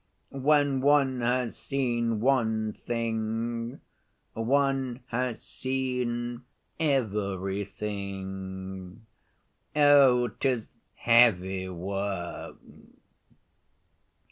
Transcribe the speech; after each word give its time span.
When 0.33 0.81
one 0.81 1.21
has 1.21 1.53
seen 1.55 2.21
one 2.21 2.73
thing, 2.73 3.81
one 4.33 5.01
has 5.09 5.43
seen 5.43 6.41
everything. 6.79 9.05
Oh, 9.75 10.27
'tis 10.39 10.79
heavy 10.95 11.69
work! 11.69 12.55